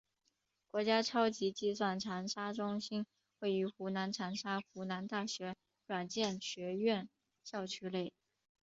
[0.71, 3.05] 国家超级计算长沙中心
[3.37, 7.07] 位于湖南长沙湖南大学软件学院
[7.43, 8.11] 校区内。